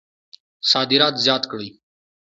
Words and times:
صادرات 0.71 1.15
زیات 1.23 1.43
کړئ 1.51 1.69